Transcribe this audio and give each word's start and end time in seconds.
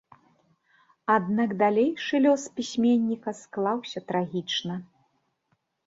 Аднак 1.15 1.49
далейшы 1.61 2.15
лёс 2.25 2.43
пісьменніка 2.57 3.37
склаўся 3.43 3.99
трагічна. 4.13 4.75